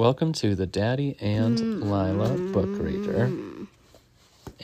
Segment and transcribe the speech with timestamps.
[0.00, 3.30] Welcome to the Daddy and Lila book reader.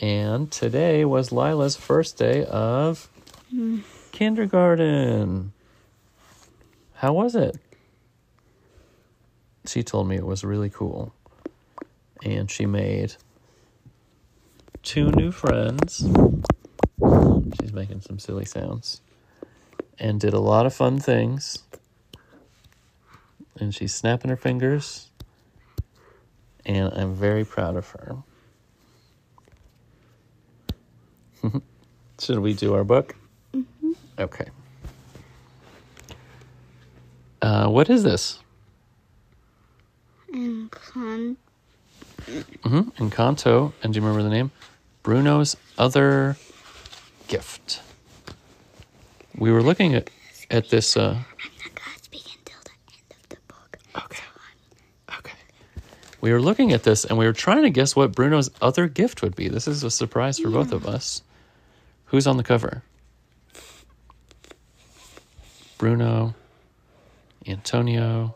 [0.01, 3.11] And today was Lila's first day of
[4.13, 5.53] kindergarten.
[6.95, 7.59] How was it?
[9.67, 11.13] She told me it was really cool.
[12.25, 13.17] And she made
[14.83, 15.99] two new friends.
[17.61, 19.03] She's making some silly sounds.
[19.99, 21.63] And did a lot of fun things.
[23.61, 25.06] And she's snapping her fingers.
[26.67, 28.17] And I'm very proud of her.
[32.21, 33.15] Should we do our book?
[34.19, 34.47] Okay.
[37.41, 38.41] Uh, what is this?
[40.33, 41.37] And con-
[42.65, 43.73] hmm Encanto.
[43.83, 44.51] And do you remember the name?
[45.05, 46.37] Bruno's Other
[47.29, 47.81] Gift.
[49.39, 50.11] We were looking at,
[50.51, 50.97] at this.
[50.97, 53.79] Uh, I'm not gonna speak until the end of the book.
[53.97, 54.25] Okay.
[55.19, 55.39] Okay.
[56.27, 59.23] We were looking at this and we were trying to guess what Bruno's other gift
[59.23, 59.47] would be.
[59.49, 61.23] This is a surprise for both of us.
[62.07, 62.83] Who's on the cover?
[65.79, 66.35] Bruno,
[67.47, 68.35] Antonio,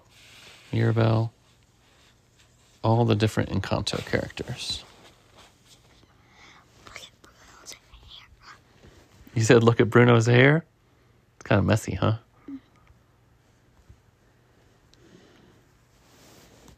[0.73, 1.33] Mirabel,
[2.85, 4.85] all the different Encanto characters.
[6.87, 8.53] Look at Bruno's hair.
[9.35, 10.65] You said look at Bruno's hair?
[11.39, 12.19] It's kind of messy, huh?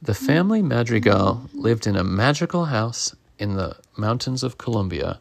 [0.04, 5.20] The family Madrigal lived in a magical house in the mountains of Colombia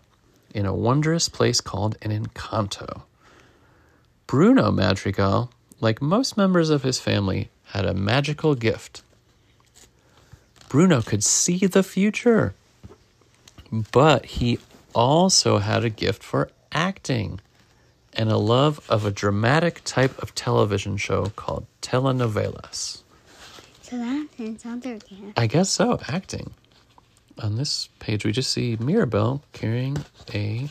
[0.56, 3.04] in a wondrous place called an Encanto.
[4.26, 9.04] Bruno Madrigal, like most members of his family, had a magical gift.
[10.68, 12.56] Bruno could see the future,
[13.92, 14.58] but he
[14.96, 17.40] also had a gift for acting
[18.14, 23.04] and a love of a dramatic type of television show called telenovelas.
[23.92, 25.34] So that's his other gift.
[25.36, 26.54] I guess so, acting.
[27.40, 29.98] On this page, we just see Mirabel carrying
[30.34, 30.70] a.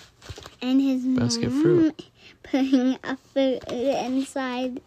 [0.63, 2.07] And his Basket of mom fruit.
[2.45, 4.81] putting a food inside.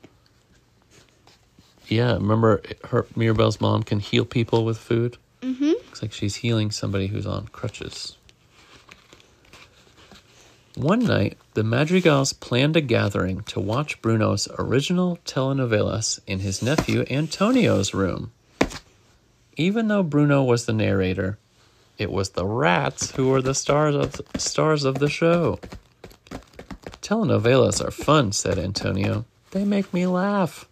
[1.88, 5.18] Yeah, remember her Mirabel's mom can heal people with food?
[5.44, 5.66] Mm-hmm.
[5.66, 8.18] Looks like she's healing somebody who's on crutches.
[10.76, 17.06] One night, the Madrigals planned a gathering to watch Bruno's original telenovelas in his nephew
[17.12, 18.32] Antonio's room.
[19.56, 21.38] Even though Bruno was the narrator,
[22.00, 25.60] it was the rats who were the stars of stars of the show.
[27.04, 29.26] Telenovelas are fun, said Antonio.
[29.52, 30.68] They make me laugh.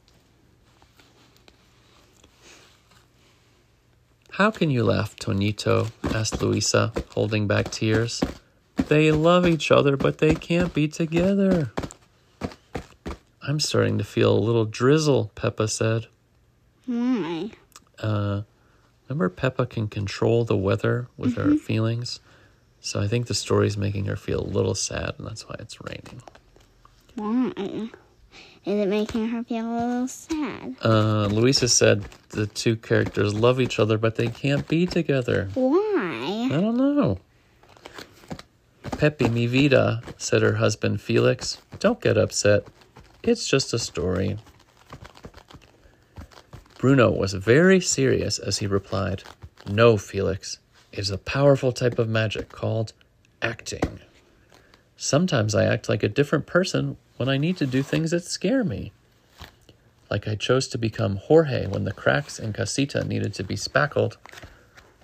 [4.32, 5.92] How can you laugh, Tonito?
[6.06, 8.24] asked Luisa, holding back tears.
[8.92, 11.72] They love each other, but they can't be together.
[13.42, 16.08] I'm starting to feel a little drizzle, Pepa said.
[16.86, 17.52] Why?
[18.00, 18.42] Uh,
[19.08, 22.20] remember, Pepa can control the weather with her feelings?
[22.82, 25.78] So I think the story's making her feel a little sad, and that's why it's
[25.82, 26.22] raining.
[27.16, 27.92] Why?
[28.66, 30.76] Is it making her feel a little sad?
[30.84, 35.50] Uh, Luisa said the two characters love each other, but they can't be together.
[35.54, 36.50] Why?
[36.52, 37.20] I don't know.
[38.92, 41.58] Pepa mi vida, said her husband Felix.
[41.80, 42.66] Don't get upset.
[43.24, 44.38] It's just a story.
[46.78, 49.24] Bruno was very serious as he replied,
[49.68, 50.60] No, Felix.
[50.92, 52.94] It is a powerful type of magic called
[53.42, 54.00] acting.
[54.98, 58.64] Sometimes I act like a different person when I need to do things that scare
[58.64, 58.92] me.
[60.10, 64.18] Like I chose to become Jorge when the cracks in Casita needed to be spackled,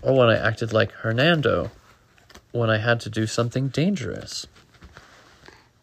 [0.02, 1.72] or when I acted like Hernando
[2.58, 4.48] when I had to do something dangerous.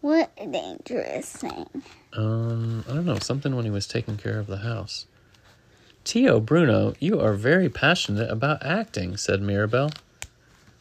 [0.01, 1.83] What a dangerous thing.
[2.13, 5.07] Um, I don't know, something when he was taking care of the house.
[6.05, 9.91] Tio Bruno, you are very passionate about acting, said Mirabel.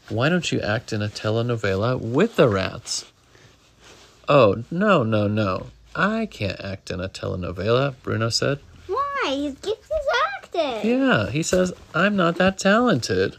[0.10, 3.06] Why don't you act in a telenovela with the rats?
[4.28, 5.68] Oh, no, no, no.
[5.96, 8.60] I can't act in a telenovela, Bruno said.
[8.88, 9.54] Why?
[9.62, 10.90] Gift is acting.
[10.90, 13.38] Yeah, he says, I'm not that talented.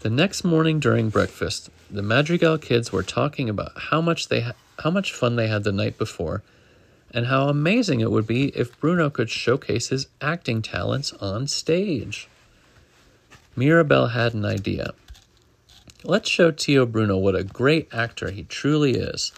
[0.00, 4.54] The next morning during breakfast, the Madrigal kids were talking about how much they ha-
[4.78, 6.44] how much fun they had the night before
[7.12, 12.28] and how amazing it would be if Bruno could showcase his acting talents on stage.
[13.56, 14.92] Mirabel had an idea.
[16.04, 19.32] Let's show Tio Bruno what a great actor he truly is.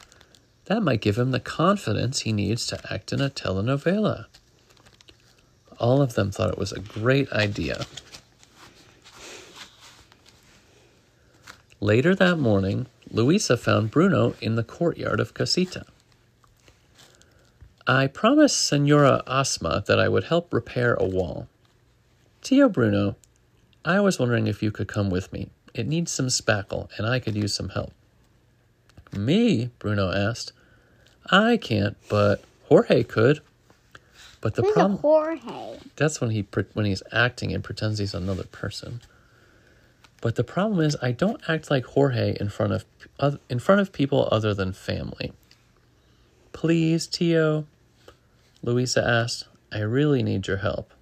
[0.67, 4.27] That might give him the confidence he needs to act in a telenovela.
[5.79, 7.87] All of them thought it was a great idea.
[11.82, 15.87] Later that morning, Luisa found Bruno in the courtyard of Casita.
[17.87, 21.49] I promised Senora Asma that I would help repair a wall.
[22.43, 23.17] Tio Bruno,
[23.82, 25.49] I was wondering if you could come with me.
[25.73, 27.93] It needs some spackle, and I could use some help.
[29.17, 29.71] Me?
[29.79, 30.53] Bruno asked.
[31.31, 33.41] I can't, but Jorge could.
[34.43, 35.79] But the problem Jorge?
[35.97, 39.00] that's when he pre- when he's acting and pretends he's another person.
[40.21, 42.85] But the problem is, I don't act like Jorge in front of
[43.49, 45.33] in front of people other than family.
[46.53, 47.67] Please, Tio,
[48.63, 49.47] Luisa asked.
[49.73, 50.93] I really need your help.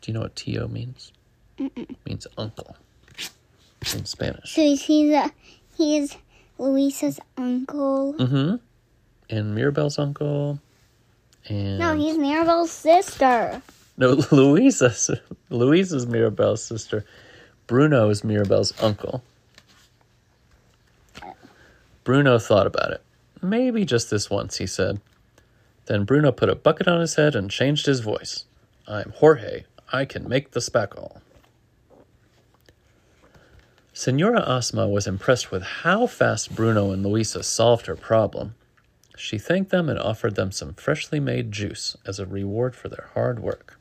[0.00, 1.12] Do you know what Tio means?
[2.06, 2.76] means uncle
[3.94, 4.52] in Spanish.
[4.52, 5.32] So he's a
[5.76, 6.16] he's
[6.58, 8.14] Luisa's uncle.
[8.18, 8.56] Mm-hmm.
[9.28, 10.60] And Mirabel's uncle.
[11.48, 13.60] And No, he's Mirabel's sister.
[13.96, 15.10] No, Louisa's
[15.50, 17.04] Luisa's Mirabel's sister.
[17.66, 19.24] Bruno is Mirabel's uncle.
[22.04, 23.02] Bruno thought about it.
[23.42, 25.00] Maybe just this once, he said.
[25.86, 28.44] Then Bruno put a bucket on his head and changed his voice.
[28.86, 29.64] I'm Jorge.
[29.92, 31.20] I can make the spackle.
[33.92, 38.54] Senora Asma was impressed with how fast Bruno and Luisa solved her problem.
[39.16, 43.08] She thanked them and offered them some freshly made juice as a reward for their
[43.14, 43.75] hard work.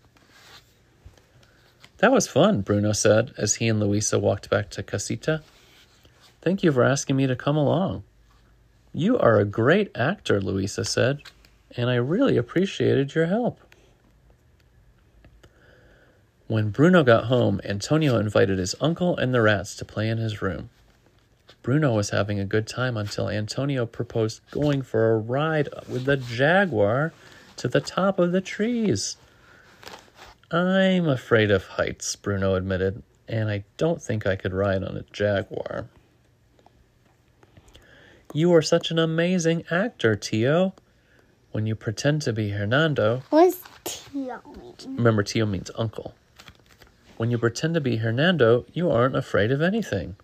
[1.97, 5.41] That was fun, Bruno said as he and Luisa walked back to Casita.
[6.41, 8.03] Thank you for asking me to come along.
[8.93, 11.21] You are a great actor, Luisa said,
[11.75, 13.59] and I really appreciated your help.
[16.47, 20.41] When Bruno got home, Antonio invited his uncle and the rats to play in his
[20.41, 20.69] room.
[21.63, 26.17] Bruno was having a good time until Antonio proposed going for a ride with the
[26.17, 27.13] jaguar
[27.55, 29.17] to the top of the trees.
[30.51, 35.03] I'm afraid of heights, Bruno admitted, and I don't think I could ride on a
[35.11, 35.87] jaguar.
[38.33, 40.73] You are such an amazing actor, Tio.
[41.51, 44.75] When you pretend to be Hernando, What's Tio mean?
[44.97, 46.13] remember Tio means uncle.
[47.17, 50.17] When you pretend to be Hernando, you aren't afraid of anything.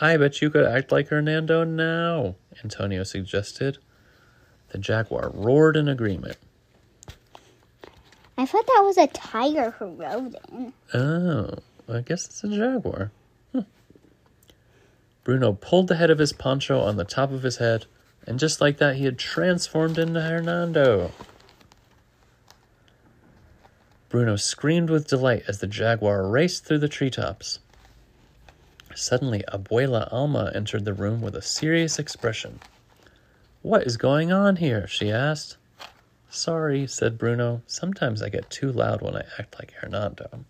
[0.00, 2.34] I bet you could act like Hernando now,
[2.64, 3.76] Antonio suggested.
[4.70, 6.38] The jaguar roared in agreement.
[8.40, 10.72] I thought that was a tiger who rode in.
[10.94, 13.12] Oh, I guess it's a jaguar.
[15.24, 17.84] Bruno pulled the head of his poncho on the top of his head,
[18.26, 21.12] and just like that, he had transformed into Hernando.
[24.08, 27.58] Bruno screamed with delight as the jaguar raced through the treetops.
[28.94, 32.58] Suddenly, Abuela Alma entered the room with a serious expression.
[33.60, 34.86] What is going on here?
[34.86, 35.58] she asked.
[36.30, 37.62] Sorry, said Bruno.
[37.66, 40.44] Sometimes I get too loud when I act like Hernando.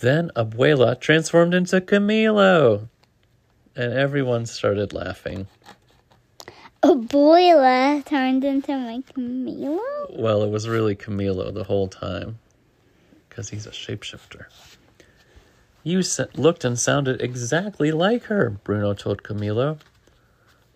[0.00, 2.88] Then Abuela transformed into Camilo,
[3.76, 5.46] and everyone started laughing.
[6.82, 9.78] Abuela turned into my Camilo.
[10.18, 12.40] Well, it was really Camilo the whole time,
[13.28, 14.46] because he's a shapeshifter.
[15.84, 16.02] You
[16.34, 19.78] looked and sounded exactly like her, Bruno told Camilo.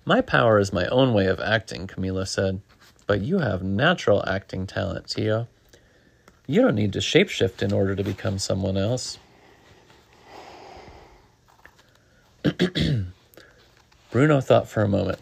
[0.08, 2.62] My power is my own way of acting, Camilo said,
[3.06, 5.48] but you have natural acting talent, Tio.
[6.46, 9.18] You don't need to shapeshift in order to become someone else.
[14.10, 15.18] Bruno thought for a moment.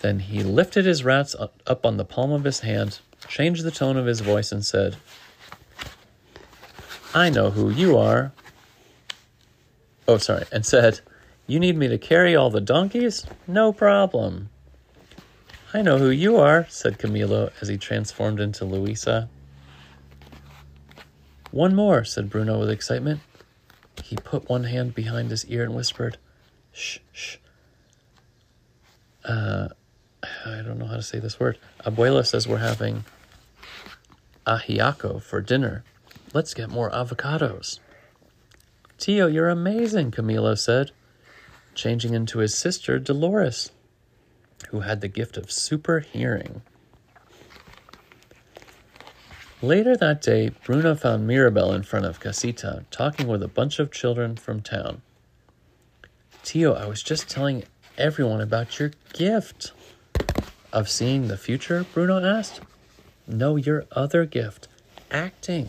[0.00, 3.96] Then he lifted his rats up on the palm of his hand, changed the tone
[3.96, 4.94] of his voice, and said,
[7.12, 8.30] I know who you are.
[10.06, 11.00] Oh, sorry, and said,
[11.46, 13.24] You need me to carry all the donkeys?
[13.46, 14.50] No problem.
[15.72, 19.28] I know who you are, said Camilo as he transformed into Luisa.
[21.52, 23.20] One more, said Bruno with excitement.
[24.02, 26.18] He put one hand behind his ear and whispered,
[26.72, 27.36] Shh, shh.
[29.24, 29.68] Uh,
[30.44, 31.58] I don't know how to say this word.
[31.84, 33.04] Abuela says we're having
[34.46, 35.84] ajiaco for dinner.
[36.32, 37.80] Let's get more avocados.
[38.98, 40.90] Tio, you're amazing, Camilo said,
[41.76, 43.70] changing into his sister, Dolores,
[44.70, 46.62] who had the gift of super hearing.
[49.62, 53.90] Later that day, Bruno found Mirabel in front of Casita, talking with a bunch of
[53.92, 55.02] children from town.
[56.42, 57.64] Tio, I was just telling
[57.96, 59.72] everyone about your gift.
[60.72, 61.86] Of seeing the future?
[61.94, 62.60] Bruno asked.
[63.26, 64.68] No, your other gift.
[65.10, 65.68] Acting,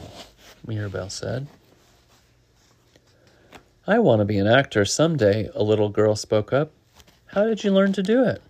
[0.66, 1.48] Mirabel said.
[3.90, 6.72] I want to be an actor someday, a little girl spoke up.
[7.28, 8.42] How did you learn to do it?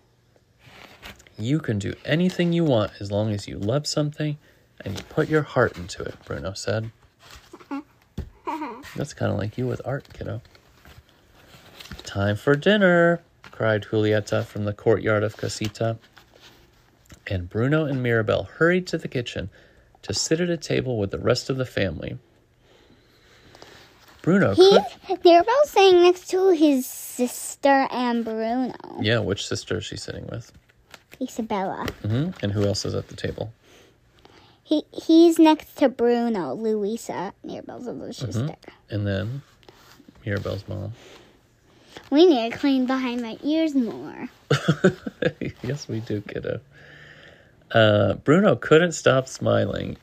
[1.38, 4.36] You can do anything you want as long as you love something
[4.80, 6.90] and you put your heart into it, Bruno said.
[8.96, 10.42] That's kind of like you with art, kiddo.
[12.04, 15.98] Time for dinner, cried Julieta from the courtyard of Casita.
[17.28, 19.50] and Bruno and Mirabel hurried to the kitchen
[20.02, 22.18] to sit at a table with the rest of the family.
[24.22, 25.22] Bruno He, could.
[25.22, 28.74] both sitting next to his sister and Bruno.
[29.00, 30.52] Yeah, which sister is she sitting with?
[31.20, 31.88] Isabela.
[32.02, 33.52] hmm And who else is at the table?
[34.62, 38.54] He he's next to Bruno, Luisa, Mirabel's other sister.
[38.90, 39.42] And then
[40.24, 40.92] Mirabel's mom.
[42.10, 44.28] We need to clean behind my ears more.
[45.62, 46.60] yes, we do, kiddo.
[47.72, 49.96] Uh, Bruno couldn't stop smiling.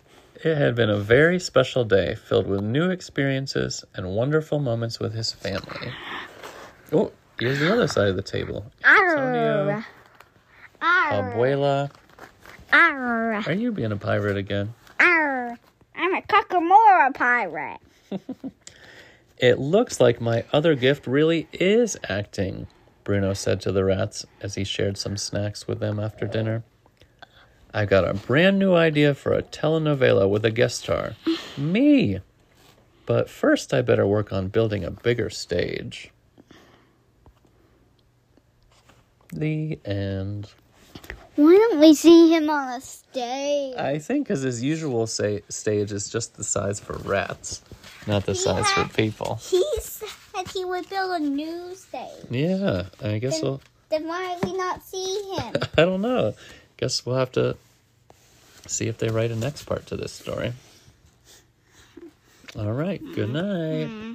[0.46, 5.16] It had been a very special day filled with new experiences and wonderful moments with
[5.16, 5.92] his family.
[6.92, 8.72] Oh, here's the other side of the table.
[8.84, 9.84] Antonio,
[10.84, 11.90] Arr, Abuela.
[12.72, 14.76] arr, Are you being a pirate again?
[15.00, 15.58] arr.
[15.96, 17.80] I'm a Kakamora pirate.
[19.40, 22.68] It looks like my other gift really is acting,
[23.04, 26.64] Bruno said to the rats as he shared some snacks with them after dinner.
[27.76, 31.16] I got a brand new idea for a telenovela with a guest star.
[31.58, 32.22] Me!
[33.06, 36.10] But first, I better work on building a bigger stage.
[39.34, 40.52] The end.
[41.36, 43.76] Why don't we see him on a stage?
[43.76, 47.62] I think because his usual say, stage is just the size for rats,
[48.08, 48.88] not the size Yeah.
[48.88, 49.36] for people.
[49.42, 52.24] He said he would build a new stage.
[52.30, 53.60] Yeah, I guess we'll.
[53.90, 55.56] Then why we not see him?
[55.78, 56.34] I don't know.
[56.78, 57.58] Guess we'll have to
[58.68, 60.54] see if they write a next part to this story.
[62.58, 63.02] All right.
[63.14, 63.34] Good mm-hmm.
[63.34, 63.88] night.
[63.88, 64.14] Mm-hmm.